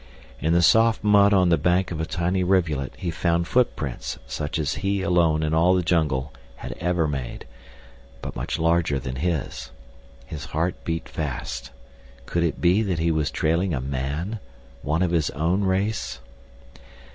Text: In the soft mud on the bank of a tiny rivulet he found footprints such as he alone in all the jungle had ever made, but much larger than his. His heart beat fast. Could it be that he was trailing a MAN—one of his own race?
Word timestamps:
In 0.39 0.53
the 0.53 0.63
soft 0.63 1.03
mud 1.03 1.31
on 1.31 1.49
the 1.49 1.59
bank 1.59 1.91
of 1.91 2.01
a 2.01 2.07
tiny 2.07 2.43
rivulet 2.43 2.95
he 2.97 3.11
found 3.11 3.47
footprints 3.47 4.17
such 4.25 4.57
as 4.57 4.77
he 4.81 5.03
alone 5.03 5.43
in 5.43 5.53
all 5.53 5.75
the 5.75 5.83
jungle 5.83 6.33
had 6.55 6.71
ever 6.79 7.07
made, 7.07 7.45
but 8.19 8.35
much 8.35 8.57
larger 8.57 8.97
than 8.97 9.17
his. 9.17 9.69
His 10.25 10.45
heart 10.45 10.73
beat 10.85 11.07
fast. 11.07 11.69
Could 12.25 12.41
it 12.41 12.59
be 12.59 12.81
that 12.81 12.97
he 12.97 13.11
was 13.11 13.29
trailing 13.29 13.75
a 13.75 13.79
MAN—one 13.79 15.03
of 15.03 15.11
his 15.11 15.29
own 15.29 15.65
race? 15.65 16.19